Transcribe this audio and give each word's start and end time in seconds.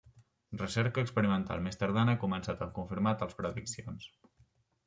Recerca 0.61 1.03
experimental 1.07 1.61
més 1.67 1.77
tardana 1.83 2.17
ha 2.17 2.21
començat 2.25 2.65
a 2.67 2.71
confirmar 2.79 3.15
tals 3.21 3.39
prediccions. 3.43 4.13